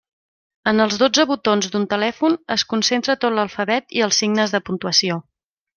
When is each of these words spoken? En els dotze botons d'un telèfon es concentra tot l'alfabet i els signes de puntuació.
En 0.71 0.83
els 0.85 0.95
dotze 1.01 1.25
botons 1.33 1.69
d'un 1.75 1.85
telèfon 1.93 2.39
es 2.57 2.67
concentra 2.73 3.19
tot 3.27 3.37
l'alfabet 3.37 3.97
i 4.01 4.05
els 4.09 4.21
signes 4.25 4.57
de 4.57 4.67
puntuació. 4.71 5.25